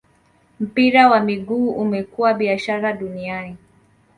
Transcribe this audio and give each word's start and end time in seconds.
mpira 0.59 1.09
wa 1.09 1.19
miguu 1.19 1.69
umekuwa 1.71 2.33
biashara 2.33 2.93
duaniani 2.93 3.57